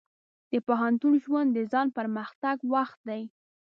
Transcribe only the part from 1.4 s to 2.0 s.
د ځان